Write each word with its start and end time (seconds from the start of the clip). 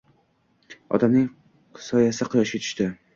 Odamning 0.97 1.27
soyasi 1.89 2.27
quyoshga 2.31 2.61
tushdi 2.65 2.89